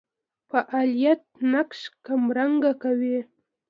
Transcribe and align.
فاعلیت 0.49 1.21
نقش 1.53 1.81
کمرنګه 2.05 2.71
کوي. 2.83 3.17